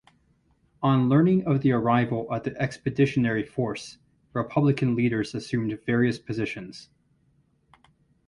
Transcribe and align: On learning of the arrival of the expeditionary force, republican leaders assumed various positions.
On 0.81 1.09
learning 1.09 1.45
of 1.45 1.61
the 1.61 1.73
arrival 1.73 2.27
of 2.31 2.41
the 2.41 2.59
expeditionary 2.59 3.45
force, 3.45 3.99
republican 4.33 4.95
leaders 4.95 5.35
assumed 5.35 5.79
various 5.85 6.17
positions. 6.17 6.89